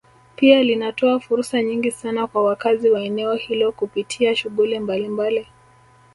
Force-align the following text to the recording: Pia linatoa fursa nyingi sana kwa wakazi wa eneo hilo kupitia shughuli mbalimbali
Pia 0.35 0.63
linatoa 0.63 1.19
fursa 1.19 1.61
nyingi 1.63 1.91
sana 1.91 2.27
kwa 2.27 2.43
wakazi 2.43 2.89
wa 2.89 3.01
eneo 3.01 3.33
hilo 3.35 3.71
kupitia 3.71 4.35
shughuli 4.35 4.79
mbalimbali 4.79 5.47